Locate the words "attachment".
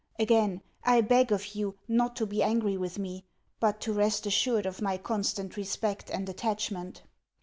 6.27-7.03